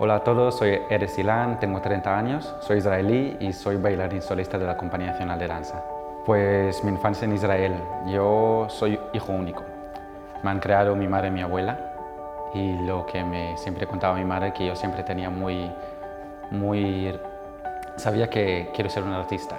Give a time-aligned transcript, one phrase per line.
[0.00, 4.56] Hola a todos, soy Eres Ilan, tengo 30 años, soy israelí y soy bailarín solista
[4.56, 5.82] de la Compañía Nacional de Danza.
[6.24, 7.74] Pues mi infancia en Israel,
[8.06, 9.64] yo soy hijo único.
[10.44, 11.80] Me han creado mi madre y mi abuela
[12.54, 15.68] y lo que me siempre contaba mi madre que yo siempre tenía muy,
[16.52, 17.18] muy,
[17.96, 19.56] sabía que quiero ser un artista.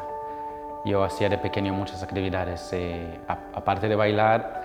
[0.85, 4.61] Yo hacía de pequeño muchas actividades, eh, aparte de bailar,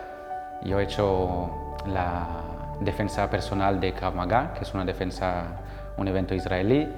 [0.63, 1.51] yo he hecho
[1.85, 4.15] la defensa personal de Krav
[4.55, 5.61] que es una defensa,
[5.97, 6.89] un evento israelí,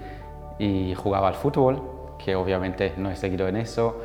[0.59, 1.82] y jugaba al fútbol,
[2.18, 4.01] que obviamente no he seguido en eso,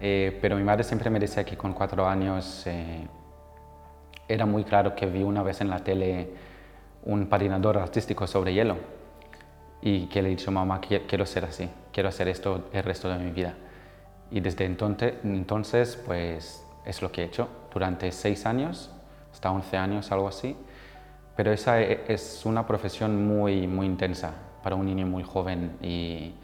[0.00, 3.06] eh, pero mi madre siempre me decía que con cuatro años eh,
[4.28, 6.30] era muy claro que vi una vez en la tele
[7.04, 8.76] un patinador artístico sobre hielo
[9.80, 13.18] y que le he dicho, mamá, quiero ser así, quiero hacer esto el resto de
[13.18, 13.54] mi vida.
[14.30, 18.90] Y desde entonces, entonces pues es lo que he hecho durante seis años,
[19.32, 20.56] hasta 11 años, algo así.
[21.38, 26.34] Pero esa e, es una profesión muy, muy intensa para un niño muy joven y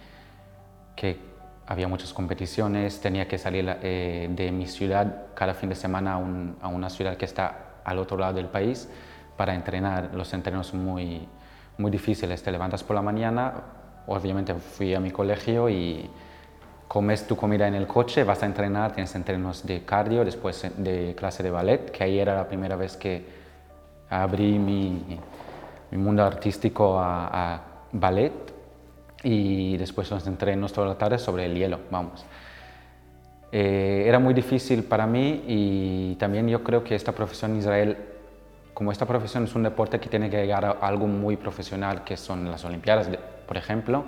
[0.94, 1.18] que
[1.66, 6.68] había muchas competiciones, tenía que salir eh, de mi ciudad cada fin de semana a,
[6.68, 8.88] una ciudad que está al otro lado del país
[9.36, 10.10] para entrenar.
[10.14, 11.26] Los entrenos muy,
[11.76, 12.44] muy difíciles.
[12.44, 13.52] Te levantas por la mañana,
[14.06, 16.08] obviamente fui a mi colegio y
[16.86, 21.16] comes tu comida en el coche, vas a entrenar, tienes entrenos de cardio, después de
[21.16, 23.42] clase de ballet, que ahí era la primera vez que
[24.22, 25.18] abrí mi,
[25.92, 27.60] mundo artístico a,
[27.92, 28.32] ballet
[29.22, 32.24] y después nos entrenos toda la tarde sobre el hielo, vamos.
[33.52, 37.96] Eh, era muy difícil para mí y también yo creo que esta profesión en Israel,
[38.74, 42.16] como esta profesión es un deporte que tiene que llegar a algo muy profesional, que
[42.16, 43.08] son las Olimpiadas,
[43.46, 44.04] por ejemplo,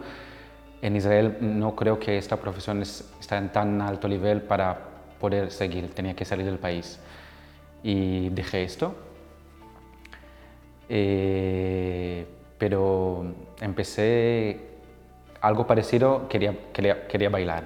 [0.82, 4.77] en Israel no creo que esta profesión está en tan alto nivel para
[5.20, 6.98] poder seguir, tenía que salir del país.
[7.84, 9.05] Y dejé esto
[10.89, 12.27] eh,
[12.59, 13.27] pero
[13.61, 14.61] empecé
[15.41, 17.65] algo parecido, quería, quería, quería, bailar.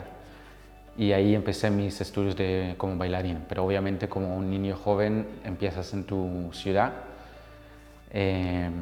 [0.97, 3.45] Y ahí empecé mis estudios de, como bailarín.
[3.49, 6.93] Pero obviamente como un niño joven empiezas en tu ciudad,
[8.11, 8.73] em,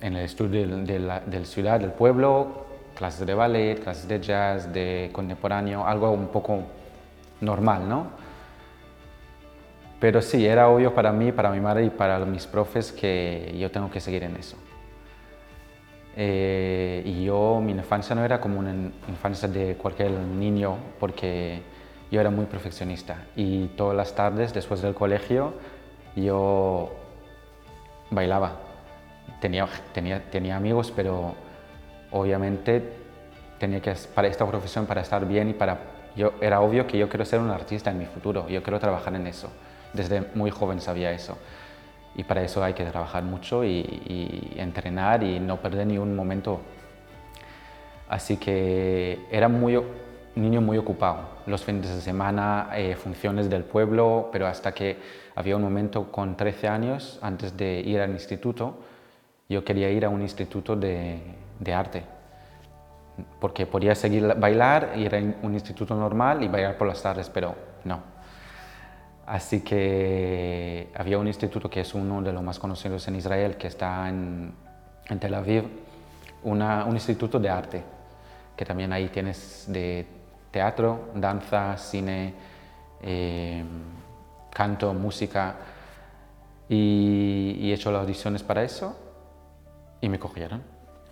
[0.00, 4.72] en el estudio de, la, del ciudad, del pueblo, clases de ballet, clases de jazz,
[4.72, 6.64] de contemporáneo, algo un poco
[7.40, 8.22] normal, ¿no?
[10.02, 13.70] Pero sí, era obvio para mí, para mi madre y para mis profes que yo
[13.70, 14.56] tengo que seguir en eso.
[16.16, 18.72] Eh, y yo, mi infancia no era como una
[19.06, 21.62] infancia de cualquier niño, porque
[22.10, 23.26] yo era muy perfeccionista.
[23.36, 25.54] Y todas las tardes, después del colegio,
[26.16, 26.90] yo
[28.10, 28.56] bailaba.
[29.40, 31.36] Tenía, tenía, tenía amigos, pero
[32.10, 32.92] obviamente
[33.60, 35.78] tenía que, para esta profesión, para estar bien y para...
[36.16, 39.14] Yo, era obvio que yo quiero ser un artista en mi futuro, yo quiero trabajar
[39.14, 39.48] en eso
[39.92, 41.38] desde muy joven sabía eso.
[42.14, 46.60] Y para eso hay que trabajar mucho y, entrenar y no perder ni un momento.
[48.08, 49.80] Así que era muy
[50.34, 51.28] niño muy ocupado.
[51.46, 54.98] Los fines de semana, eh, funciones del pueblo, pero hasta que
[55.34, 58.78] había un momento con 13 años, antes de ir al instituto,
[59.48, 61.20] yo quería ir a un instituto de,
[61.58, 62.04] de arte.
[63.40, 67.54] Porque podía seguir bailar, ir a un instituto normal y bailar por las tardes, pero
[67.84, 68.11] no.
[69.26, 73.68] Así que había un instituto que es uno de los más conocidos en Israel, que
[73.68, 74.54] está en,
[75.20, 75.64] Tel Aviv,
[76.42, 77.82] un instituto de arte,
[78.56, 80.06] que también ahí tienes de
[80.50, 82.34] teatro, danza, cine,
[83.00, 83.64] eh,
[84.50, 85.56] canto, música.
[86.68, 88.96] Y, he hecho las audiciones para eso
[90.00, 90.62] y me cogieron.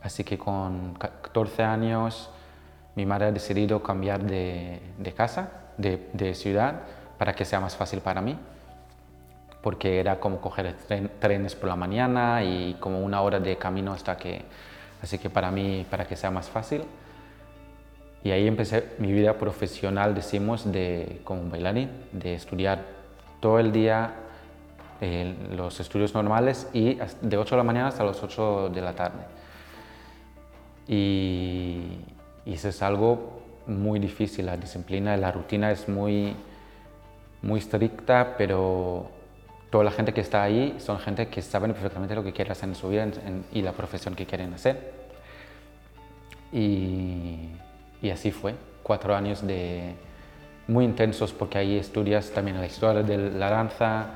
[0.03, 2.31] Así que con 14 años
[2.97, 4.81] mi madre ha decidido cambiar de,
[5.16, 6.82] casa, de ciudad,
[7.20, 8.34] para que sea más fácil para mí,
[9.60, 10.75] porque era como coger
[11.19, 14.41] trenes por la mañana y como una hora de camino hasta que,
[15.03, 16.82] así que para mí, para que sea más fácil.
[18.25, 22.86] Y ahí empecé mi vida profesional, decimos, de, como bailarín, de estudiar
[23.41, 24.14] todo el día
[25.02, 28.94] eh, los estudios normales y de 8 de la mañana hasta las 8 de la
[28.94, 29.25] tarde.
[30.88, 31.99] Y,
[32.46, 36.34] y eso es algo muy difícil, la disciplina, la rutina es muy,
[37.42, 39.10] muy estricta, pero
[39.70, 42.69] toda la gente que está ahí son gente que saben perfectamente lo que quieren hacer
[42.69, 43.08] en su vida
[43.52, 44.92] y la profesión que quieren hacer.
[46.52, 47.50] Y,
[48.02, 49.94] y, así fue, cuatro años de
[50.66, 54.06] muy intensos porque ahí estudias también la historia de la danza,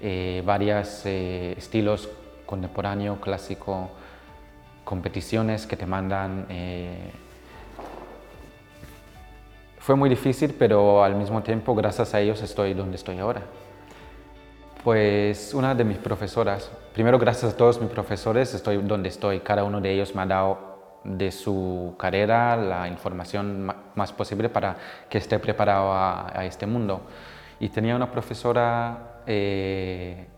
[0.00, 2.08] eh, varios eh, estilos
[2.46, 3.90] contemporáneo, clásico,
[4.84, 7.10] competiciones que te mandan eh,
[9.84, 13.42] fue muy difícil, pero al mismo tiempo, gracias a ellos, estoy donde estoy ahora.
[14.82, 19.62] Pues una de mis profesoras, primero gracias a todos mis profesores, estoy donde estoy, cada
[19.62, 24.74] uno de ellos me ha dado de su carrera la información más posible para
[25.10, 27.02] que esté preparado a, este mundo.
[27.60, 30.28] Y tenía una profesora eh,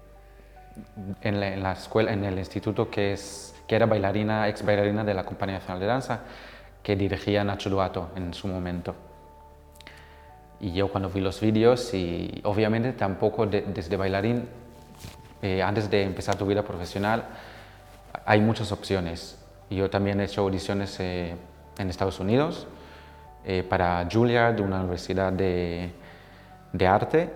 [1.21, 5.25] en, la, escuela, en el instituto que, es, que era bailarina, ex bailarina de la
[5.25, 6.21] Compañía Nacional de Danza,
[6.83, 9.06] que dirigía Nacho Duato en su momento.
[10.61, 14.49] Y yo cuando vi los vídeos, y obviamente tampoco desde bailarín,
[15.43, 17.25] eh, antes de empezar tu vida profesional,
[18.25, 19.39] hay muchas opciones.
[19.69, 21.35] Yo también he hecho audiciones eh,
[21.79, 22.67] en Estados Unidos
[23.45, 25.93] eh, para Juilliard, una universidad de,
[26.73, 27.31] de arte,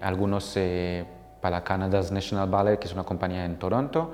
[0.00, 0.58] algunos
[1.40, 4.12] para Canada's National Ballet, que es una compañía en Toronto,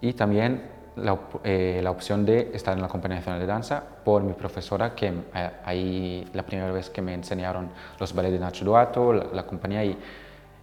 [0.00, 4.22] y también la, eh, la, opción de estar en la Compañía Nacional de Danza por
[4.22, 8.64] mi profesora, que eh, ahí la primera vez que me enseñaron los ballets de Nacho
[8.64, 9.96] Duato, la, compañía, y,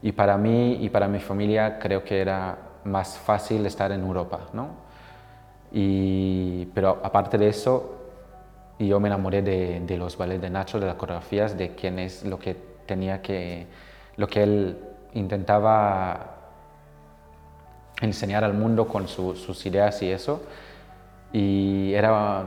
[0.01, 4.41] y, para mí y para mi familia creo que era más fácil estar en Europa,
[4.53, 4.69] ¿no?
[5.71, 7.99] Y, pero aparte de eso,
[8.79, 12.25] yo me enamoré de, de los ballets de Nacho, de las coreografías, de quién es
[12.25, 13.67] lo que tenía que,
[14.17, 14.77] lo que él
[15.13, 16.42] intentaba
[18.01, 20.41] enseñar al mundo con sus ideas y eso.
[21.31, 22.45] Y era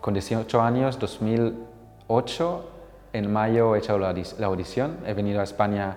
[0.00, 2.70] con 18 años, 2008,
[3.12, 4.14] en mayo he hecho la,
[4.46, 4.98] audición.
[5.06, 5.96] He venido a España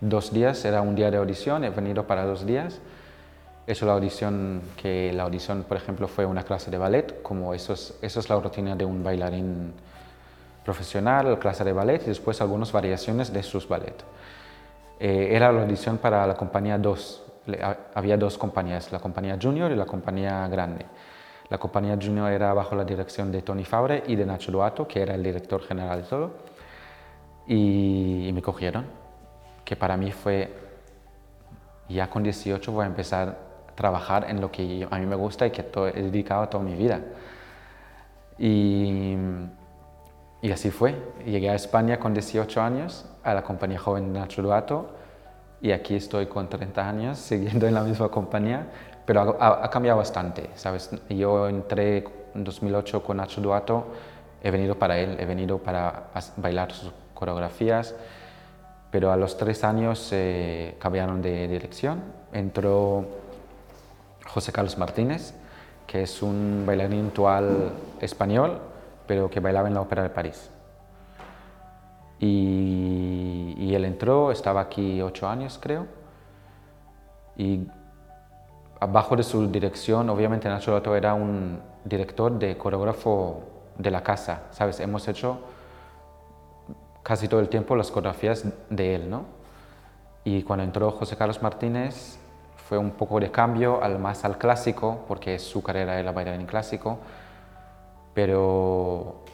[0.00, 2.80] dos días, era un día de audición, he venido para dos días.
[3.66, 7.54] He hecho la audición, que la audición, por ejemplo, fue una clase de ballet, como
[7.54, 9.72] eso es, eso es la rutina de un bailarín
[10.64, 13.96] profesional, clase de ballet, y después algunas variaciones de sus ballet.
[15.00, 17.23] Eh, era la audición para la compañía 2.
[17.94, 20.86] Había dos compañías, la compañía junior y la compañía grande.
[21.48, 25.02] La compañía junior era bajo la dirección de Tony Fabre y de Nacho Duato, que
[25.02, 26.30] era el director general de todo.
[27.46, 28.86] Y, me cogieron,
[29.64, 30.52] que para mí fue,
[31.88, 33.28] ya con 18 voy a empezar
[33.68, 36.74] a trabajar en lo que a mí me gusta y que he dedicado toda mi
[36.74, 37.00] vida.
[38.38, 39.16] Y
[40.44, 40.94] y así fue.
[41.24, 44.94] Llegué a España con 18 años, a la compañía joven de Nacho Duato,
[45.64, 48.66] y aquí estoy con 30 años, siguiendo en la misma compañía,
[49.06, 50.90] pero ha, cambiado bastante, ¿sabes?
[51.08, 53.86] Yo entré en 2008 con Nacho Duato,
[54.42, 57.94] he venido para él, he venido para bailar sus coreografías,
[58.90, 62.02] pero a los tres años eh, cambiaron de dirección.
[62.34, 63.06] Entró
[64.26, 65.32] José Carlos Martínez,
[65.86, 67.72] que es un bailarín actual
[68.02, 68.58] español,
[69.06, 70.50] pero que bailaba en la Ópera de París.
[72.26, 75.86] Y, él entró, estaba aquí ocho años creo,
[77.36, 77.66] y
[78.80, 83.42] abajo de su dirección, obviamente Nacho Loto era un director de coreógrafo
[83.76, 84.80] de la casa, ¿sabes?
[84.80, 85.38] Hemos hecho
[87.02, 89.24] casi todo el tiempo las coreografías de él, ¿no?
[90.22, 92.18] Y cuando entró José Carlos Martínez
[92.56, 96.98] fue un poco de cambio al más al clásico, porque su carrera era bailarín clásico,
[98.14, 99.24] pero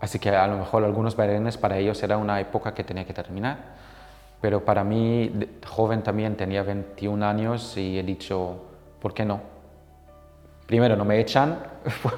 [0.00, 3.12] así que a lo mejor algunos bailarines para ellos era una época que tenía que
[3.12, 3.58] terminar,
[4.40, 5.32] pero para mí,
[5.66, 8.64] joven también, tenía 21 años y he dicho,
[9.00, 9.40] ¿por qué no?
[10.66, 11.58] Primero, no me echan,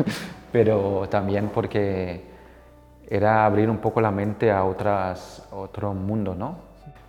[0.52, 2.22] pero también porque
[3.08, 6.56] era abrir un poco la mente a otras, otro mundo, ¿no?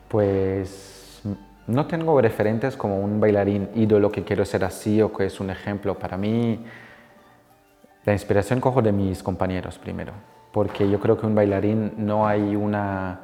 [0.07, 1.21] Pues
[1.67, 5.49] no tengo referentes como un bailarín ídolo que quiero ser así o que es un
[5.49, 5.97] ejemplo.
[5.97, 6.65] Para mí,
[8.03, 10.11] la inspiración cojo de mis compañeros primero,
[10.53, 13.21] porque yo creo que un bailarín no hay una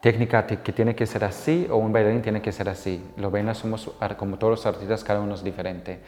[0.00, 3.04] técnica que tiene que ser así o un bailarín tiene que ser así.
[3.16, 5.98] Los bailarines somos, como todos los artistas, cada uno es diferente.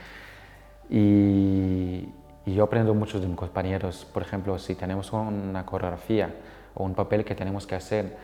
[0.89, 2.09] Y,
[2.47, 4.07] yo aprendo mucho de mis compañeros.
[4.15, 6.33] Por ejemplo, si tenemos una coreografía
[6.77, 8.17] o un papel que tenemos que hacer,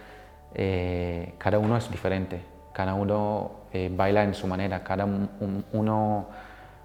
[0.55, 2.41] eh, cada uno es diferente.
[2.73, 6.27] Cada uno eh, baila en su manera, cada uno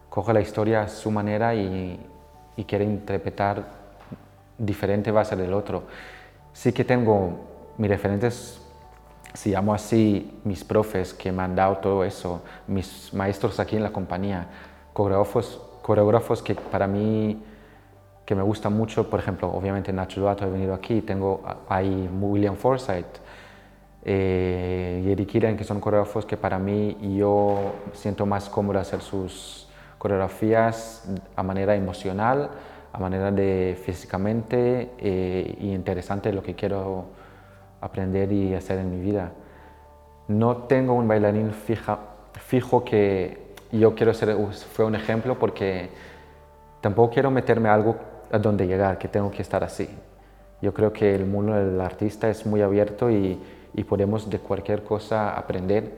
[0.10, 2.00] coge la historia a su manera y,
[2.56, 3.76] y quiere interpretar
[4.58, 5.84] diferente va a ser el otro.
[6.54, 8.62] Sí que tengo mis referentes,
[9.34, 13.84] si llamo así, mis profes que me han dado todo eso, mis maestros aquí en
[13.84, 14.48] la compañía,
[14.94, 17.44] coreógrafos, coreógrafos que para mí
[18.26, 22.58] que me gustan mucho, por ejemplo, obviamente Nacho Duato he venido aquí, tengo ahí William
[22.58, 23.22] Forsythe,
[24.04, 29.02] eh, y Eric Kiran, que son coreógrafos que para mí yo siento más cómodo hacer
[29.02, 32.50] sus coreografías a manera emocional,
[32.91, 37.06] a manera de físicamente eh, y interesante lo que quiero
[37.82, 39.32] aprender y hacer en mi vida.
[40.27, 42.00] No tengo un bailarín fija,
[42.34, 44.36] fijo que yo quiero ser,
[44.74, 45.89] fue un ejemplo porque
[46.82, 47.98] tampoco quiero meterme a algo
[48.32, 49.89] a donde llegar, que tengo que estar así.
[50.62, 53.39] Yo creo que el mundo del artista es muy abierto y,
[53.74, 55.94] y podemos de cualquier cosa aprender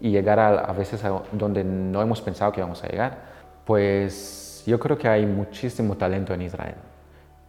[0.00, 3.18] y llegar a, a veces a donde no hemos pensado que vamos a llegar.
[3.66, 6.76] Pues yo creo que hay muchísimo talento en Israel.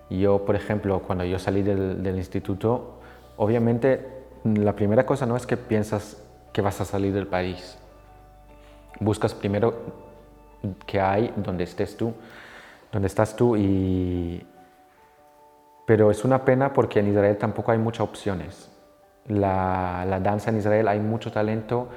[0.09, 2.99] Yo, por ejemplo, cuando yo salí del, del instituto,
[3.37, 4.07] obviamente
[4.43, 6.23] la primera cosa no es que piensas
[6.53, 7.77] que vas a salir del país.
[8.99, 9.73] Buscas primero
[10.85, 12.13] qué hay donde estés tú,
[12.91, 14.45] donde estás tú y
[15.85, 18.69] pero es una pena porque en Israel tampoco hay muchas opciones.
[19.25, 21.89] La, la danza en Israel hay mucho talento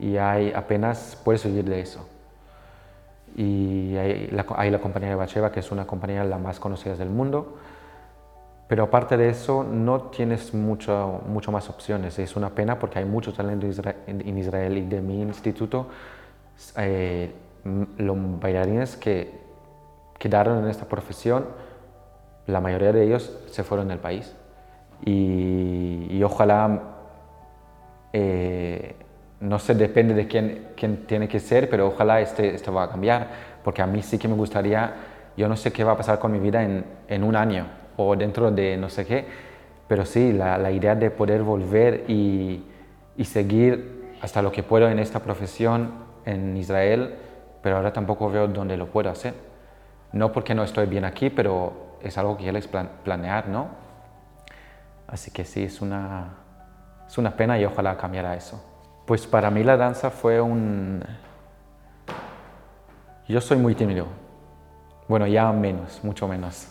[0.00, 2.08] y hay apenas puedes vivir de eso.
[3.36, 6.96] Y hay la, hay la compañía de Bacheva, que es una compañía la más conocida
[6.96, 7.58] del mundo,
[8.68, 12.18] pero aparte de eso no tienes mucho, mucho más opciones.
[12.18, 13.66] Es una pena porque hay mucho talento
[14.06, 15.86] en Israel y de mi instituto,
[16.76, 17.32] eh,
[17.98, 19.38] los bailarines que
[20.18, 21.46] quedaron en esta profesión,
[22.46, 24.34] la mayoría de ellos se fueron del país.
[25.04, 26.80] Y, y ojalá
[28.12, 28.85] eh,
[29.46, 32.90] no sé, depende de quién, quién tiene que ser, pero ojalá este, esto va a
[32.90, 33.28] cambiar,
[33.62, 34.94] porque a mí sí que me gustaría,
[35.36, 38.16] yo no sé qué va a pasar con mi vida en, en un año o
[38.16, 39.24] dentro de no sé qué,
[39.86, 42.64] pero sí, la, la idea de poder volver y,
[43.16, 45.92] y, seguir hasta lo que puedo en esta profesión
[46.24, 47.14] en Israel,
[47.62, 49.34] pero ahora tampoco veo dónde lo puedo hacer.
[50.12, 52.68] No porque no estoy bien aquí, pero es algo que quieres
[53.04, 53.68] planear, ¿no?
[55.06, 56.34] Así que sí, es una,
[57.06, 58.60] es una pena y ojalá cambiara eso.
[59.06, 61.00] Pues para mí la danza fue un...
[63.28, 64.08] Yo soy muy tímido.
[65.06, 66.66] Bueno, ya menos, mucho menos.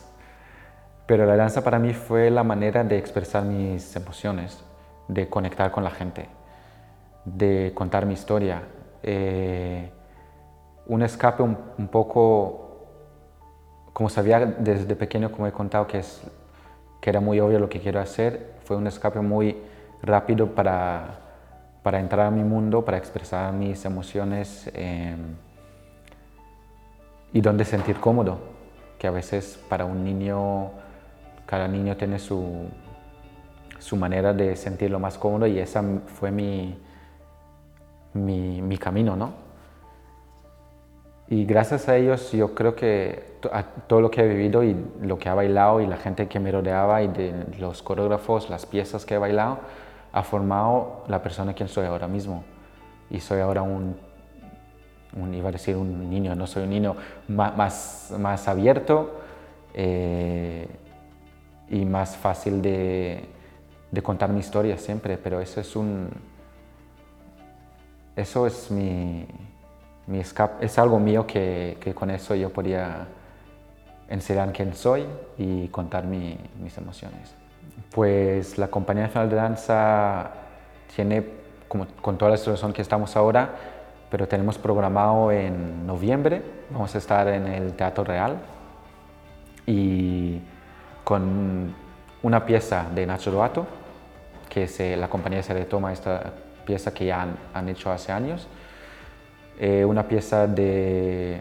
[1.06, 4.62] Pero la danza para mí fue la manera de expresar mis emociones,
[5.08, 6.28] de conectar con la gente,
[7.24, 8.64] de contar mi historia.
[9.02, 9.90] Eh,
[10.88, 12.86] un escape un, un, poco,
[13.94, 16.20] como sabía desde pequeño, como he contado, que, es,
[17.00, 19.56] que era muy obvio lo que quiero hacer, fue un escape muy
[20.02, 21.25] rápido para
[21.86, 25.14] para entrar a mi mundo, para expresar mis emociones eh,
[27.32, 28.38] y donde sentir cómodo,
[28.98, 30.72] que a veces para un niño,
[31.46, 32.66] cada niño tiene su,
[33.78, 36.76] su manera de sentirlo más cómodo y esa fue mi,
[38.14, 39.34] mi, mi camino, ¿no?
[41.28, 43.36] Y gracias a ellos yo creo que
[43.86, 46.50] todo lo que he vivido y lo que he bailado y la gente que me
[46.50, 49.58] rodeaba y de los coreógrafos, las piezas que he bailado,
[50.16, 52.42] ha formado la persona quien soy ahora mismo.
[53.10, 53.94] Y soy ahora un,
[55.14, 56.96] un iba a decir un niño, no soy un niño
[57.28, 59.20] más, más, abierto
[59.74, 60.66] eh,
[61.68, 63.28] y más fácil de,
[63.90, 66.08] de, contar mi historia siempre, pero eso es un...
[68.16, 69.26] Eso es mi,
[70.06, 73.06] mi escape, es algo mío que, que, con eso yo podía
[74.08, 75.04] enseñar quién soy
[75.36, 77.34] y contar mi, mis emociones.
[77.90, 80.30] Pues la Compañía Nacional de Danza
[80.94, 81.24] tiene,
[81.68, 83.50] como, con toda la situación que estamos ahora,
[84.10, 88.36] pero tenemos programado en noviembre, vamos a estar en el Teatro Real
[89.66, 90.40] y
[91.04, 91.74] con
[92.22, 93.66] una pieza de Nacho Doato,
[94.48, 96.32] que se, la compañía se retoma esta
[96.64, 98.46] pieza que ya han, han hecho hace años,
[99.58, 101.40] eh, una pieza de,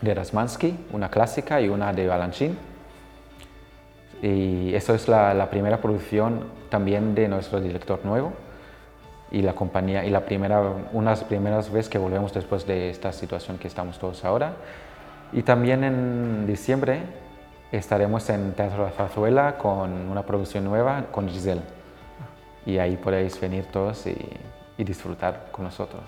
[0.00, 2.56] de Rasmansky, una clásica y una de Balanchín
[4.22, 8.32] y eso es la, la, primera producción también de nuestro director nuevo
[9.32, 10.62] y la compañía, y la primera,
[10.92, 14.52] unas primeras veces que volvemos después de esta situación que estamos todos ahora.
[15.32, 17.00] Y también en diciembre
[17.72, 21.62] estaremos en Teatro de Zarzuela con una producción nueva con Giselle.
[22.64, 24.16] Y ahí podéis venir todos y,
[24.78, 26.02] y disfrutar con nosotros.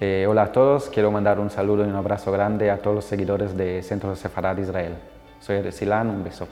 [0.00, 3.04] Eh, hola a todos, quiero mandar un saludo y un abrazo grande a todos los
[3.04, 4.94] seguidores de Centro de Sefarad Israel.
[5.40, 6.46] Soy Silán, un beso.